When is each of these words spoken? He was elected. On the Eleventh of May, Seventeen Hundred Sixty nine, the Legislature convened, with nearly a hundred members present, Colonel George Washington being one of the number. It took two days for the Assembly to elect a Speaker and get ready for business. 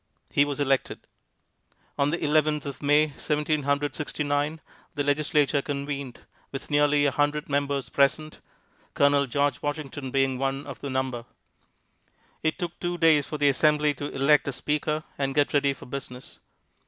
He 0.31 0.45
was 0.45 0.59
elected. 0.59 1.05
On 1.95 2.09
the 2.09 2.23
Eleventh 2.23 2.65
of 2.65 2.81
May, 2.81 3.13
Seventeen 3.19 3.61
Hundred 3.61 3.95
Sixty 3.95 4.23
nine, 4.23 4.59
the 4.95 5.03
Legislature 5.03 5.61
convened, 5.61 6.21
with 6.51 6.71
nearly 6.71 7.05
a 7.05 7.11
hundred 7.11 7.47
members 7.47 7.87
present, 7.87 8.39
Colonel 8.95 9.27
George 9.27 9.61
Washington 9.61 10.09
being 10.09 10.39
one 10.39 10.65
of 10.65 10.79
the 10.81 10.89
number. 10.89 11.25
It 12.41 12.57
took 12.57 12.79
two 12.79 12.97
days 12.97 13.27
for 13.27 13.37
the 13.37 13.49
Assembly 13.49 13.93
to 13.93 14.05
elect 14.09 14.47
a 14.47 14.51
Speaker 14.51 15.03
and 15.19 15.35
get 15.35 15.53
ready 15.53 15.71
for 15.71 15.85
business. 15.85 16.39